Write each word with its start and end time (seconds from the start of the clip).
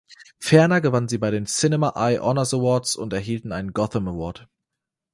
Ferner 0.39 0.81
gewann 0.81 1.07
sie 1.07 1.19
bei 1.19 1.29
den 1.29 1.45
Cinema 1.45 1.93
Eye 1.95 2.17
Honors 2.17 2.55
Awards 2.55 2.95
und 2.95 3.13
erhielten 3.13 3.51
einen 3.51 3.71
Gotham 3.71 4.07
Award. 4.07 4.47